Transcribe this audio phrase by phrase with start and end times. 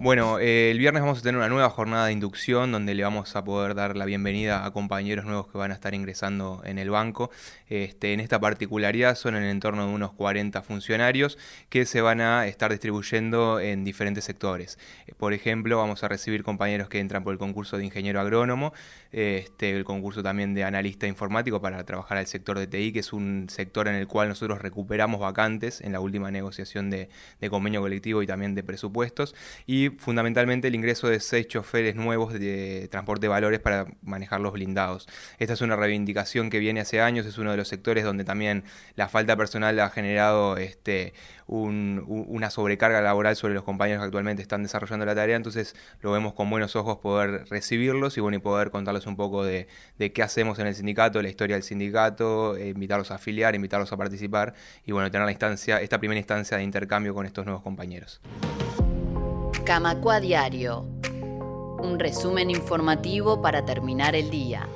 [0.00, 3.34] Bueno, eh, el viernes vamos a tener una nueva jornada de inducción donde le vamos
[3.34, 6.88] a poder dar la bienvenida a compañeros nuevos que van a estar ingresando en el
[6.88, 7.32] banco.
[7.68, 11.36] Este, en esta particularidad son en el entorno de unos 40 funcionarios
[11.68, 14.78] que se van a estar distribuyendo en diferentes sectores.
[15.08, 18.72] Eh, por ejemplo, vamos a recibir compañeros que entran por el concurso de ingeniero agrónomo,
[19.10, 23.12] este, el concurso también de analista informático para trabajar al sector de TI, que es
[23.12, 27.08] un sector en el cual nosotros recuperamos vacantes en la última negociación de,
[27.40, 29.34] de convenio colectivo y también de presupuestos.
[29.66, 34.52] Y fundamentalmente el ingreso de seis choferes nuevos de transporte de valores para manejar los
[34.52, 35.06] blindados.
[35.38, 38.64] Esta es una reivindicación que viene hace años, es uno de los sectores donde también
[38.94, 41.14] la falta personal ha generado este,
[41.46, 46.34] una sobrecarga laboral sobre los compañeros que actualmente están desarrollando la tarea, entonces lo vemos
[46.34, 49.66] con buenos ojos poder recibirlos y, bueno, y poder contarles un poco de,
[49.98, 53.96] qué hacemos en el sindicato, la historia del sindicato, eh, invitarlos a afiliar, invitarlos a
[53.96, 58.20] participar y bueno, tener la instancia, esta primera instancia de intercambio con estos nuevos compañeros.
[59.68, 60.86] Camacua Diario.
[61.82, 64.66] Un resumen informativo para terminar el día.